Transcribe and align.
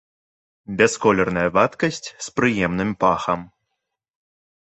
Бясколерная 0.79 1.43
вадкасць 1.57 2.07
з 2.27 2.33
прыемным 2.39 2.91
пахам. 3.05 3.39